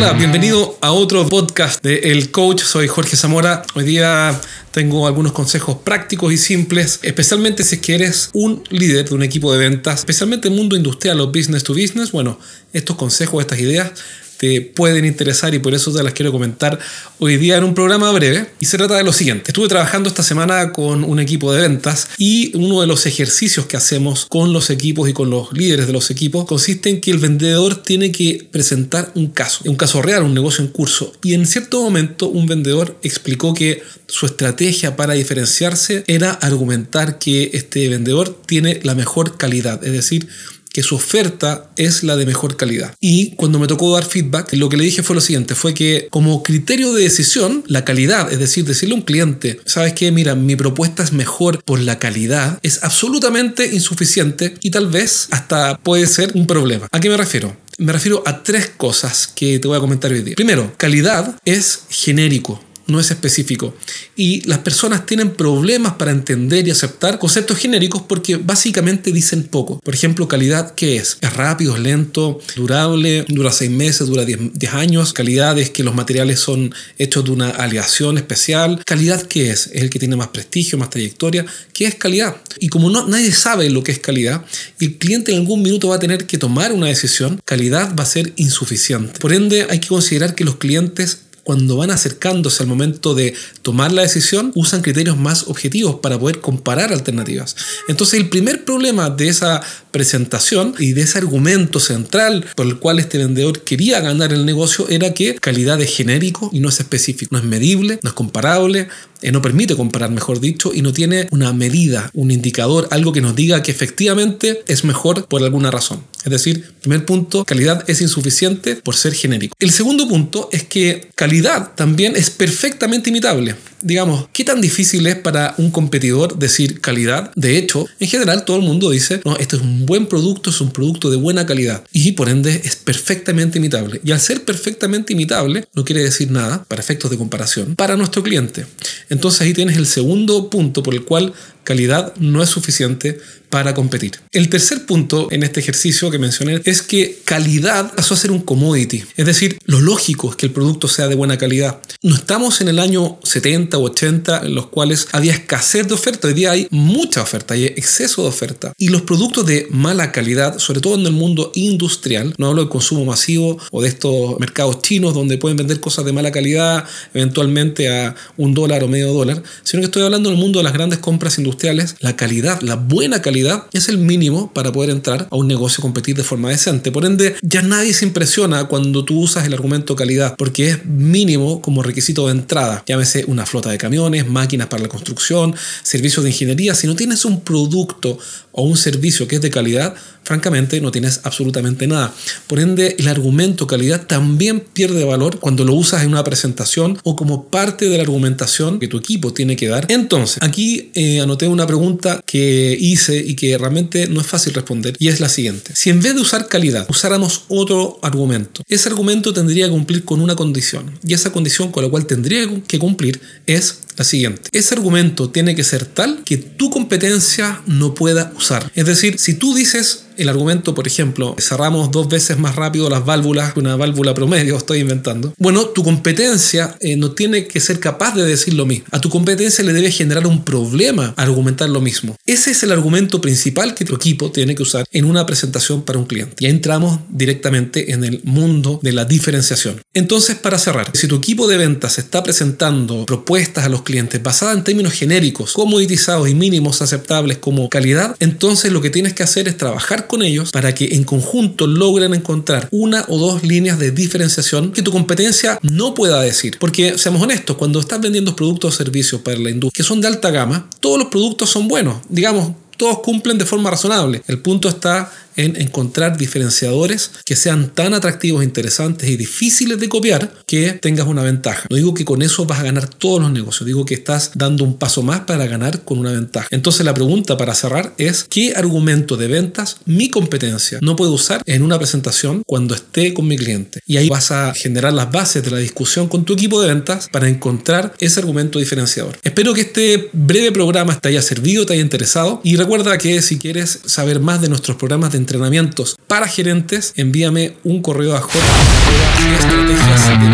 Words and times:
Hola, 0.00 0.12
bienvenido 0.12 0.78
a 0.80 0.92
otro 0.92 1.28
podcast 1.28 1.82
de 1.82 2.12
El 2.12 2.30
Coach. 2.30 2.62
Soy 2.62 2.86
Jorge 2.86 3.16
Zamora. 3.16 3.64
Hoy 3.74 3.82
día 3.82 4.40
tengo 4.70 5.08
algunos 5.08 5.32
consejos 5.32 5.78
prácticos 5.78 6.32
y 6.32 6.38
simples, 6.38 7.00
especialmente 7.02 7.64
si 7.64 7.74
es 7.74 7.80
que 7.82 7.96
eres 7.96 8.30
un 8.32 8.62
líder 8.70 9.08
de 9.08 9.16
un 9.16 9.24
equipo 9.24 9.52
de 9.52 9.58
ventas, 9.58 9.98
especialmente 9.98 10.46
en 10.46 10.54
el 10.54 10.60
mundo 10.60 10.76
industrial 10.76 11.18
o 11.18 11.32
business 11.32 11.64
to 11.64 11.74
business. 11.74 12.12
Bueno, 12.12 12.38
estos 12.72 12.94
consejos, 12.94 13.40
estas 13.40 13.58
ideas 13.58 13.90
te 14.38 14.60
pueden 14.60 15.04
interesar 15.04 15.54
y 15.54 15.58
por 15.58 15.74
eso 15.74 15.92
te 15.92 16.02
las 16.02 16.12
quiero 16.12 16.32
comentar 16.32 16.78
hoy 17.18 17.36
día 17.36 17.56
en 17.56 17.64
un 17.64 17.74
programa 17.74 18.10
breve. 18.12 18.46
Y 18.60 18.66
se 18.66 18.78
trata 18.78 18.96
de 18.96 19.04
lo 19.04 19.12
siguiente. 19.12 19.50
Estuve 19.50 19.68
trabajando 19.68 20.08
esta 20.08 20.22
semana 20.22 20.72
con 20.72 21.04
un 21.04 21.18
equipo 21.18 21.52
de 21.52 21.62
ventas 21.62 22.08
y 22.18 22.56
uno 22.56 22.80
de 22.80 22.86
los 22.86 23.06
ejercicios 23.06 23.66
que 23.66 23.76
hacemos 23.76 24.26
con 24.26 24.52
los 24.52 24.70
equipos 24.70 25.08
y 25.08 25.12
con 25.12 25.30
los 25.30 25.52
líderes 25.52 25.86
de 25.86 25.92
los 25.92 26.10
equipos 26.10 26.44
consiste 26.44 26.88
en 26.88 27.00
que 27.00 27.10
el 27.10 27.18
vendedor 27.18 27.82
tiene 27.82 28.12
que 28.12 28.46
presentar 28.50 29.10
un 29.14 29.28
caso, 29.28 29.64
un 29.66 29.76
caso 29.76 30.02
real, 30.02 30.22
un 30.22 30.34
negocio 30.34 30.64
en 30.64 30.70
curso. 30.70 31.12
Y 31.22 31.34
en 31.34 31.46
cierto 31.46 31.82
momento 31.82 32.28
un 32.28 32.46
vendedor 32.46 32.98
explicó 33.02 33.54
que 33.54 33.82
su 34.06 34.26
estrategia 34.26 34.96
para 34.96 35.14
diferenciarse 35.14 36.04
era 36.06 36.30
argumentar 36.30 37.18
que 37.18 37.50
este 37.52 37.88
vendedor 37.88 38.40
tiene 38.46 38.80
la 38.82 38.94
mejor 38.94 39.36
calidad, 39.36 39.84
es 39.84 39.92
decir, 39.92 40.28
que 40.78 40.84
su 40.84 40.94
oferta 40.94 41.68
es 41.74 42.04
la 42.04 42.14
de 42.14 42.24
mejor 42.24 42.56
calidad. 42.56 42.94
Y 43.00 43.32
cuando 43.34 43.58
me 43.58 43.66
tocó 43.66 43.92
dar 43.92 44.04
feedback, 44.04 44.52
lo 44.52 44.68
que 44.68 44.76
le 44.76 44.84
dije 44.84 45.02
fue 45.02 45.16
lo 45.16 45.20
siguiente, 45.20 45.56
fue 45.56 45.74
que 45.74 46.06
como 46.08 46.44
criterio 46.44 46.92
de 46.92 47.02
decisión, 47.02 47.64
la 47.66 47.84
calidad, 47.84 48.32
es 48.32 48.38
decir, 48.38 48.64
decirle 48.64 48.94
a 48.94 48.98
un 48.98 49.02
cliente, 49.02 49.58
sabes 49.64 49.94
que, 49.94 50.12
mira, 50.12 50.36
mi 50.36 50.54
propuesta 50.54 51.02
es 51.02 51.12
mejor 51.12 51.64
por 51.64 51.80
la 51.80 51.98
calidad, 51.98 52.60
es 52.62 52.84
absolutamente 52.84 53.74
insuficiente 53.74 54.54
y 54.60 54.70
tal 54.70 54.86
vez 54.86 55.26
hasta 55.32 55.76
puede 55.78 56.06
ser 56.06 56.30
un 56.36 56.46
problema. 56.46 56.86
¿A 56.92 57.00
qué 57.00 57.08
me 57.10 57.16
refiero? 57.16 57.56
Me 57.78 57.92
refiero 57.92 58.22
a 58.24 58.44
tres 58.44 58.70
cosas 58.76 59.26
que 59.26 59.58
te 59.58 59.66
voy 59.66 59.78
a 59.78 59.80
comentar 59.80 60.12
hoy 60.12 60.22
día. 60.22 60.36
Primero, 60.36 60.72
calidad 60.76 61.40
es 61.44 61.80
genérico 61.90 62.62
no 62.88 62.98
es 62.98 63.10
específico. 63.10 63.74
Y 64.16 64.40
las 64.48 64.58
personas 64.58 65.06
tienen 65.06 65.30
problemas 65.30 65.94
para 65.94 66.10
entender 66.10 66.66
y 66.66 66.70
aceptar 66.70 67.18
conceptos 67.18 67.58
genéricos 67.58 68.02
porque 68.02 68.36
básicamente 68.36 69.12
dicen 69.12 69.44
poco. 69.44 69.78
Por 69.80 69.94
ejemplo, 69.94 70.26
calidad, 70.26 70.74
¿qué 70.74 70.96
es? 70.96 71.18
Es 71.20 71.32
rápido, 71.34 71.76
lento, 71.78 72.40
durable, 72.56 73.24
dura 73.28 73.52
seis 73.52 73.70
meses, 73.70 74.06
dura 74.06 74.24
10 74.24 74.74
años. 74.74 75.12
Calidad 75.12 75.58
es 75.58 75.70
que 75.70 75.84
los 75.84 75.94
materiales 75.94 76.40
son 76.40 76.74
hechos 76.98 77.24
de 77.24 77.30
una 77.30 77.50
aleación 77.50 78.18
especial. 78.18 78.82
Calidad, 78.84 79.22
¿qué 79.22 79.50
es? 79.50 79.68
Es 79.68 79.82
el 79.82 79.90
que 79.90 79.98
tiene 79.98 80.16
más 80.16 80.28
prestigio, 80.28 80.78
más 80.78 80.90
trayectoria. 80.90 81.44
¿Qué 81.72 81.86
es 81.86 81.94
calidad? 81.94 82.36
Y 82.58 82.68
como 82.68 82.90
nadie 82.90 83.32
sabe 83.32 83.70
lo 83.70 83.82
que 83.82 83.92
es 83.92 83.98
calidad, 83.98 84.44
el 84.80 84.96
cliente 84.96 85.32
en 85.32 85.38
algún 85.38 85.62
minuto 85.62 85.88
va 85.88 85.96
a 85.96 86.00
tener 86.00 86.26
que 86.26 86.38
tomar 86.38 86.72
una 86.72 86.86
decisión, 86.86 87.40
calidad 87.44 87.94
va 87.94 88.02
a 88.02 88.06
ser 88.06 88.32
insuficiente. 88.36 89.20
Por 89.20 89.32
ende, 89.32 89.66
hay 89.68 89.80
que 89.80 89.88
considerar 89.88 90.34
que 90.34 90.44
los 90.44 90.56
clientes 90.56 91.20
cuando 91.48 91.78
van 91.78 91.90
acercándose 91.90 92.62
al 92.62 92.68
momento 92.68 93.14
de 93.14 93.32
tomar 93.62 93.90
la 93.90 94.02
decisión, 94.02 94.52
usan 94.54 94.82
criterios 94.82 95.16
más 95.16 95.44
objetivos 95.48 96.00
para 96.02 96.18
poder 96.18 96.40
comparar 96.40 96.92
alternativas. 96.92 97.56
Entonces 97.88 98.20
el 98.20 98.28
primer 98.28 98.66
problema 98.66 99.08
de 99.08 99.28
esa 99.28 99.62
presentación 99.90 100.74
y 100.78 100.92
de 100.92 101.00
ese 101.00 101.16
argumento 101.16 101.80
central 101.80 102.44
por 102.54 102.66
el 102.66 102.78
cual 102.78 102.98
este 102.98 103.16
vendedor 103.16 103.62
quería 103.62 104.00
ganar 104.00 104.34
el 104.34 104.44
negocio 104.44 104.90
era 104.90 105.14
que 105.14 105.36
calidad 105.36 105.80
es 105.80 105.96
genérico 105.96 106.50
y 106.52 106.60
no 106.60 106.68
es 106.68 106.80
específico, 106.80 107.30
no 107.32 107.38
es 107.38 107.44
medible, 107.44 107.98
no 108.02 108.10
es 108.10 108.14
comparable, 108.14 108.88
eh, 109.22 109.32
no 109.32 109.40
permite 109.40 109.74
comparar, 109.74 110.10
mejor 110.10 110.40
dicho, 110.40 110.72
y 110.74 110.82
no 110.82 110.92
tiene 110.92 111.28
una 111.30 111.54
medida, 111.54 112.10
un 112.12 112.30
indicador, 112.30 112.88
algo 112.90 113.14
que 113.14 113.22
nos 113.22 113.34
diga 113.34 113.62
que 113.62 113.70
efectivamente 113.72 114.62
es 114.66 114.84
mejor 114.84 115.26
por 115.26 115.42
alguna 115.42 115.70
razón. 115.70 116.04
Es 116.24 116.30
decir, 116.30 116.72
primer 116.80 117.04
punto, 117.04 117.44
calidad 117.44 117.84
es 117.88 118.00
insuficiente 118.00 118.76
por 118.76 118.96
ser 118.96 119.14
genérico. 119.14 119.54
El 119.58 119.70
segundo 119.70 120.08
punto 120.08 120.48
es 120.52 120.64
que 120.64 121.08
calidad 121.14 121.74
también 121.74 122.16
es 122.16 122.30
perfectamente 122.30 123.10
imitable 123.10 123.54
digamos, 123.82 124.28
¿qué 124.32 124.44
tan 124.44 124.60
difícil 124.60 125.06
es 125.06 125.16
para 125.16 125.54
un 125.58 125.70
competidor 125.70 126.38
decir 126.38 126.80
calidad? 126.80 127.30
De 127.34 127.58
hecho, 127.58 127.86
en 128.00 128.08
general 128.08 128.44
todo 128.44 128.56
el 128.56 128.62
mundo 128.62 128.90
dice, 128.90 129.20
no, 129.24 129.36
este 129.36 129.56
es 129.56 129.62
un 129.62 129.86
buen 129.86 130.06
producto, 130.06 130.50
es 130.50 130.60
un 130.60 130.70
producto 130.70 131.10
de 131.10 131.16
buena 131.16 131.46
calidad 131.46 131.84
y 131.92 132.12
por 132.12 132.28
ende 132.28 132.60
es 132.64 132.76
perfectamente 132.76 133.58
imitable. 133.58 134.00
Y 134.04 134.12
al 134.12 134.20
ser 134.20 134.44
perfectamente 134.44 135.12
imitable, 135.12 135.66
no 135.74 135.84
quiere 135.84 136.02
decir 136.02 136.30
nada, 136.30 136.64
para 136.64 136.80
efectos 136.80 137.10
de 137.10 137.18
comparación, 137.18 137.74
para 137.76 137.96
nuestro 137.96 138.22
cliente. 138.22 138.66
Entonces 139.08 139.40
ahí 139.42 139.52
tienes 139.52 139.76
el 139.76 139.86
segundo 139.86 140.50
punto 140.50 140.82
por 140.82 140.94
el 140.94 141.04
cual 141.04 141.32
calidad 141.68 142.14
no 142.16 142.42
es 142.42 142.48
suficiente 142.48 143.18
para 143.50 143.74
competir. 143.74 144.12
El 144.32 144.48
tercer 144.48 144.86
punto 144.86 145.28
en 145.30 145.42
este 145.42 145.60
ejercicio 145.60 146.10
que 146.10 146.18
mencioné 146.18 146.62
es 146.64 146.80
que 146.80 147.20
calidad 147.24 147.94
pasó 147.94 148.14
a 148.14 148.16
ser 148.16 148.30
un 148.30 148.40
commodity. 148.40 149.04
Es 149.16 149.26
decir, 149.26 149.58
lo 149.66 149.80
lógico 149.80 150.30
es 150.30 150.36
que 150.36 150.46
el 150.46 150.52
producto 150.52 150.88
sea 150.88 151.08
de 151.08 151.14
buena 151.14 151.36
calidad. 151.36 151.80
No 152.02 152.14
estamos 152.14 152.62
en 152.62 152.68
el 152.68 152.78
año 152.78 153.18
70 153.22 153.67
o 153.76 153.82
80 153.82 154.46
en 154.46 154.54
los 154.54 154.68
cuales 154.68 155.08
había 155.12 155.32
escasez 155.32 155.86
de 155.86 155.94
oferta. 155.94 156.28
Hoy 156.28 156.34
día 156.34 156.52
hay 156.52 156.66
mucha 156.70 157.22
oferta, 157.22 157.54
hay 157.54 157.66
exceso 157.66 158.22
de 158.22 158.28
oferta. 158.28 158.72
Y 158.78 158.88
los 158.88 159.02
productos 159.02 159.46
de 159.46 159.66
mala 159.70 160.12
calidad, 160.12 160.58
sobre 160.58 160.80
todo 160.80 160.94
en 160.94 161.06
el 161.06 161.12
mundo 161.12 161.52
industrial, 161.54 162.34
no 162.38 162.48
hablo 162.48 162.64
de 162.64 162.70
consumo 162.70 163.04
masivo 163.04 163.58
o 163.70 163.82
de 163.82 163.88
estos 163.88 164.38
mercados 164.40 164.82
chinos 164.82 165.14
donde 165.14 165.38
pueden 165.38 165.56
vender 165.56 165.80
cosas 165.80 166.04
de 166.04 166.12
mala 166.12 166.32
calidad 166.32 166.84
eventualmente 167.14 167.88
a 167.88 168.14
un 168.36 168.54
dólar 168.54 168.84
o 168.84 168.88
medio 168.88 169.12
dólar, 169.12 169.42
sino 169.62 169.80
que 169.80 169.86
estoy 169.86 170.02
hablando 170.02 170.30
del 170.30 170.38
mundo 170.38 170.58
de 170.58 170.64
las 170.64 170.72
grandes 170.72 170.98
compras 170.98 171.38
industriales 171.38 171.96
la 172.00 172.16
calidad, 172.16 172.60
la 172.62 172.76
buena 172.76 173.20
calidad 173.20 173.64
es 173.72 173.88
el 173.88 173.98
mínimo 173.98 174.52
para 174.52 174.72
poder 174.72 174.90
entrar 174.90 175.28
a 175.30 175.36
un 175.36 175.48
negocio 175.48 175.80
y 175.80 175.82
competir 175.82 176.16
de 176.16 176.22
forma 176.22 176.50
decente. 176.50 176.92
Por 176.92 177.04
ende, 177.04 177.36
ya 177.42 177.62
nadie 177.62 177.92
se 177.92 178.06
impresiona 178.06 178.64
cuando 178.64 179.04
tú 179.04 179.18
usas 179.20 179.46
el 179.46 179.54
argumento 179.54 179.96
calidad, 179.96 180.36
porque 180.36 180.70
es 180.70 180.84
mínimo 180.84 181.60
como 181.60 181.82
requisito 181.82 182.26
de 182.26 182.32
entrada. 182.32 182.84
Llámese 182.86 183.24
una 183.26 183.46
flota 183.58 183.70
de 183.70 183.78
camiones, 183.78 184.28
máquinas 184.28 184.68
para 184.68 184.82
la 184.82 184.88
construcción, 184.88 185.54
servicios 185.82 186.22
de 186.22 186.30
ingeniería. 186.30 186.74
Si 186.74 186.86
no 186.86 186.94
tienes 186.94 187.24
un 187.24 187.40
producto 187.40 188.18
o 188.52 188.62
un 188.62 188.76
servicio 188.76 189.26
que 189.26 189.36
es 189.36 189.42
de 189.42 189.50
calidad, 189.50 189.94
francamente 190.28 190.80
no 190.82 190.90
tienes 190.90 191.20
absolutamente 191.24 191.86
nada. 191.86 192.12
Por 192.48 192.60
ende, 192.60 192.96
el 192.98 193.08
argumento 193.08 193.66
calidad 193.66 194.06
también 194.06 194.60
pierde 194.60 195.02
valor 195.04 195.40
cuando 195.40 195.64
lo 195.64 195.72
usas 195.72 196.02
en 196.02 196.10
una 196.10 196.22
presentación 196.22 196.98
o 197.02 197.16
como 197.16 197.46
parte 197.48 197.88
de 197.88 197.96
la 197.96 198.02
argumentación 198.02 198.78
que 198.78 198.88
tu 198.88 198.98
equipo 198.98 199.32
tiene 199.32 199.56
que 199.56 199.68
dar. 199.68 199.86
Entonces, 199.88 200.38
aquí 200.42 200.90
eh, 200.94 201.20
anoté 201.20 201.48
una 201.48 201.66
pregunta 201.66 202.20
que 202.26 202.76
hice 202.78 203.16
y 203.16 203.36
que 203.36 203.56
realmente 203.56 204.06
no 204.06 204.20
es 204.20 204.26
fácil 204.26 204.52
responder 204.52 204.94
y 204.98 205.08
es 205.08 205.18
la 205.18 205.30
siguiente. 205.30 205.72
Si 205.74 205.88
en 205.88 206.02
vez 206.02 206.14
de 206.14 206.20
usar 206.20 206.46
calidad 206.48 206.86
usáramos 206.90 207.44
otro 207.48 207.98
argumento, 208.02 208.62
ese 208.68 208.90
argumento 208.90 209.32
tendría 209.32 209.64
que 209.64 209.72
cumplir 209.72 210.04
con 210.04 210.20
una 210.20 210.36
condición 210.36 210.98
y 211.02 211.14
esa 211.14 211.32
condición 211.32 211.72
con 211.72 211.84
la 211.84 211.88
cual 211.88 212.04
tendría 212.06 212.46
que 212.66 212.78
cumplir 212.78 213.18
es 213.48 213.80
la 213.96 214.04
siguiente. 214.04 214.48
Ese 214.52 214.74
argumento 214.74 215.30
tiene 215.30 215.56
que 215.56 215.64
ser 215.64 215.84
tal 215.84 216.22
que 216.24 216.36
tu 216.36 216.70
competencia 216.70 217.62
no 217.66 217.94
pueda 217.94 218.32
usar. 218.36 218.70
Es 218.74 218.86
decir, 218.86 219.18
si 219.18 219.34
tú 219.34 219.54
dices 219.54 220.04
el 220.18 220.28
argumento, 220.28 220.74
por 220.74 220.86
ejemplo, 220.86 221.36
cerramos 221.38 221.90
dos 221.90 222.08
veces 222.08 222.38
más 222.38 222.56
rápido 222.56 222.90
las 222.90 223.04
válvulas 223.04 223.54
que 223.54 223.60
una 223.60 223.76
válvula 223.76 224.14
promedio, 224.14 224.56
estoy 224.56 224.80
inventando. 224.80 225.32
Bueno, 225.38 225.66
tu 225.66 225.84
competencia 225.84 226.76
eh, 226.80 226.96
no 226.96 227.12
tiene 227.12 227.46
que 227.46 227.60
ser 227.60 227.78
capaz 227.78 228.14
de 228.14 228.24
decir 228.24 228.54
lo 228.54 228.66
mismo. 228.66 228.86
A 228.90 229.00
tu 229.00 229.08
competencia 229.08 229.64
le 229.64 229.72
debe 229.72 229.90
generar 229.90 230.26
un 230.26 230.44
problema 230.44 231.14
argumentar 231.16 231.70
lo 231.70 231.80
mismo. 231.80 232.16
Ese 232.26 232.50
es 232.50 232.62
el 232.64 232.72
argumento 232.72 233.20
principal 233.20 233.74
que 233.74 233.84
tu 233.84 233.94
equipo 233.94 234.32
tiene 234.32 234.54
que 234.56 234.62
usar 234.62 234.84
en 234.90 235.04
una 235.04 235.24
presentación 235.24 235.82
para 235.82 235.98
un 235.98 236.06
cliente. 236.06 236.34
Ya 236.40 236.48
entramos 236.48 236.98
directamente 237.08 237.92
en 237.92 238.04
el 238.04 238.20
mundo 238.24 238.80
de 238.82 238.92
la 238.92 239.04
diferenciación. 239.04 239.80
Entonces, 239.94 240.36
para 240.36 240.58
cerrar, 240.58 240.90
si 240.94 241.06
tu 241.06 241.16
equipo 241.16 241.46
de 241.46 241.56
ventas 241.56 241.98
está 241.98 242.24
presentando 242.24 243.06
propuestas 243.06 243.64
a 243.64 243.68
los 243.68 243.82
clientes 243.82 244.20
basadas 244.20 244.56
en 244.56 244.64
términos 244.64 244.94
genéricos, 244.94 245.52
comoditizados 245.52 246.28
y 246.28 246.34
mínimos 246.34 246.82
aceptables 246.82 247.38
como 247.38 247.68
calidad, 247.68 248.16
entonces 248.18 248.72
lo 248.72 248.80
que 248.80 248.90
tienes 248.90 249.14
que 249.14 249.22
hacer 249.22 249.46
es 249.46 249.56
trabajar 249.56 250.07
con 250.08 250.22
ellos 250.22 250.50
para 250.50 250.74
que 250.74 250.94
en 250.96 251.04
conjunto 251.04 251.66
logren 251.66 252.14
encontrar 252.14 252.68
una 252.70 253.04
o 253.08 253.18
dos 253.18 253.42
líneas 253.42 253.78
de 253.78 253.90
diferenciación 253.90 254.72
que 254.72 254.82
tu 254.82 254.90
competencia 254.90 255.58
no 255.62 255.94
pueda 255.94 256.20
decir. 256.22 256.56
Porque 256.58 256.98
seamos 256.98 257.22
honestos, 257.22 257.56
cuando 257.56 257.80
estás 257.80 258.00
vendiendo 258.00 258.34
productos 258.34 258.74
o 258.74 258.76
servicios 258.76 259.20
para 259.20 259.38
la 259.38 259.50
industria 259.50 259.78
que 259.78 259.86
son 259.86 260.00
de 260.00 260.08
alta 260.08 260.30
gama, 260.30 260.68
todos 260.80 260.98
los 260.98 261.08
productos 261.08 261.50
son 261.50 261.68
buenos. 261.68 261.98
Digamos, 262.08 262.52
todos 262.76 263.00
cumplen 263.00 263.36
de 263.38 263.44
forma 263.44 263.70
razonable. 263.70 264.22
El 264.26 264.38
punto 264.38 264.68
está 264.68 265.12
en 265.38 265.56
encontrar 265.56 266.18
diferenciadores 266.18 267.12
que 267.24 267.36
sean 267.36 267.70
tan 267.74 267.94
atractivos, 267.94 268.44
interesantes 268.44 269.08
y 269.08 269.16
difíciles 269.16 269.78
de 269.78 269.88
copiar 269.88 270.30
que 270.46 270.72
tengas 270.72 271.06
una 271.06 271.22
ventaja. 271.22 271.66
No 271.70 271.76
digo 271.76 271.94
que 271.94 272.04
con 272.04 272.22
eso 272.22 272.44
vas 272.44 272.60
a 272.60 272.64
ganar 272.64 272.88
todos 272.88 273.22
los 273.22 273.30
negocios, 273.30 273.66
digo 273.66 273.86
que 273.86 273.94
estás 273.94 274.32
dando 274.34 274.64
un 274.64 274.78
paso 274.78 275.02
más 275.02 275.20
para 275.20 275.46
ganar 275.46 275.82
con 275.84 275.98
una 275.98 276.12
ventaja. 276.12 276.48
Entonces 276.50 276.84
la 276.84 276.92
pregunta 276.92 277.36
para 277.38 277.54
cerrar 277.54 277.94
es, 277.98 278.26
¿qué 278.28 278.52
argumento 278.56 279.16
de 279.16 279.28
ventas 279.28 279.78
mi 279.86 280.10
competencia 280.10 280.78
no 280.82 280.96
puede 280.96 281.12
usar 281.12 281.42
en 281.46 281.62
una 281.62 281.78
presentación 281.78 282.42
cuando 282.44 282.74
esté 282.74 283.14
con 283.14 283.28
mi 283.28 283.36
cliente? 283.36 283.80
Y 283.86 283.96
ahí 283.96 284.08
vas 284.08 284.32
a 284.32 284.52
generar 284.54 284.92
las 284.92 285.10
bases 285.12 285.44
de 285.44 285.50
la 285.52 285.58
discusión 285.58 286.08
con 286.08 286.24
tu 286.24 286.32
equipo 286.32 286.60
de 286.60 286.68
ventas 286.68 287.08
para 287.12 287.28
encontrar 287.28 287.94
ese 288.00 288.18
argumento 288.18 288.58
diferenciador. 288.58 289.16
Espero 289.22 289.54
que 289.54 289.60
este 289.60 290.10
breve 290.12 290.50
programa 290.50 290.98
te 290.98 291.08
haya 291.08 291.22
servido, 291.22 291.64
te 291.64 291.74
haya 291.74 291.82
interesado 291.82 292.40
y 292.42 292.56
recuerda 292.56 292.98
que 292.98 293.22
si 293.22 293.38
quieres 293.38 293.80
saber 293.86 294.20
más 294.20 294.40
de 294.40 294.48
nuestros 294.48 294.76
programas 294.76 295.12
de 295.12 295.18
entrenamientos 295.28 295.96
para 296.06 296.26
gerentes, 296.26 296.94
envíame 296.96 297.52
un 297.62 297.82
correo 297.82 298.16
a 298.16 298.22
jorge.estrategiasdeventa.com 298.22 300.27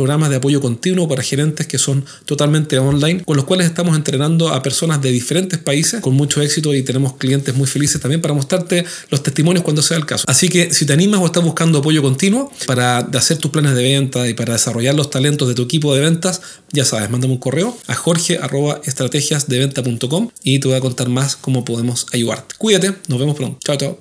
programas 0.00 0.30
de 0.30 0.36
apoyo 0.36 0.62
continuo 0.62 1.06
para 1.06 1.22
gerentes 1.22 1.66
que 1.66 1.76
son 1.76 2.06
totalmente 2.24 2.78
online, 2.78 3.22
con 3.22 3.36
los 3.36 3.44
cuales 3.44 3.66
estamos 3.66 3.94
entrenando 3.94 4.48
a 4.48 4.62
personas 4.62 5.02
de 5.02 5.10
diferentes 5.10 5.58
países 5.58 6.00
con 6.00 6.14
mucho 6.14 6.40
éxito 6.40 6.74
y 6.74 6.82
tenemos 6.82 7.18
clientes 7.18 7.54
muy 7.54 7.66
felices 7.66 8.00
también 8.00 8.22
para 8.22 8.32
mostrarte 8.32 8.86
los 9.10 9.22
testimonios 9.22 9.62
cuando 9.62 9.82
sea 9.82 9.98
el 9.98 10.06
caso. 10.06 10.24
Así 10.26 10.48
que 10.48 10.72
si 10.72 10.86
te 10.86 10.94
animas 10.94 11.20
o 11.20 11.26
estás 11.26 11.44
buscando 11.44 11.80
apoyo 11.80 12.00
continuo 12.00 12.50
para 12.66 12.96
hacer 12.98 13.36
tus 13.36 13.50
planes 13.50 13.74
de 13.74 13.82
venta 13.82 14.26
y 14.26 14.32
para 14.32 14.54
desarrollar 14.54 14.94
los 14.94 15.10
talentos 15.10 15.46
de 15.48 15.54
tu 15.54 15.64
equipo 15.64 15.94
de 15.94 16.00
ventas, 16.00 16.40
ya 16.72 16.86
sabes, 16.86 17.10
mándame 17.10 17.34
un 17.34 17.40
correo 17.40 17.76
a 17.86 17.94
jorge.estrategiasdeventa.com 17.94 20.30
y 20.42 20.60
te 20.60 20.68
voy 20.68 20.78
a 20.78 20.80
contar 20.80 21.10
más 21.10 21.36
cómo 21.36 21.66
podemos 21.66 22.06
ayudarte. 22.14 22.54
Cuídate, 22.56 22.94
nos 23.06 23.18
vemos 23.18 23.36
pronto. 23.36 23.58
Chao, 23.62 23.76
chao. 23.76 23.98